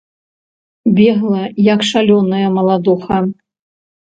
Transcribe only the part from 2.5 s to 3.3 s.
маладуха.